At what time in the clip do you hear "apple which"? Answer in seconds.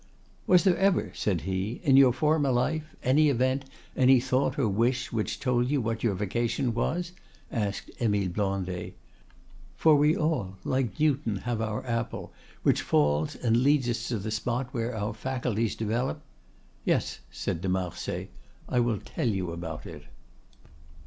11.85-12.81